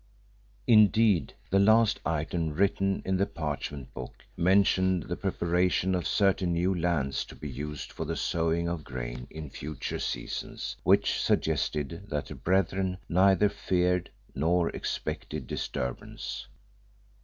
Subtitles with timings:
[0.65, 6.73] Indeed, the last item written in the parchment book mentioned the preparation of certain new
[6.73, 12.25] lands to be used for the sowing of grain in future seasons, which suggested that
[12.25, 16.47] the brethren neither feared nor expected disturbance.